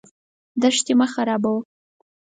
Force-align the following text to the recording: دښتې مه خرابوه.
دښتې 0.61 0.93
مه 0.99 1.07
خرابوه. 1.13 1.61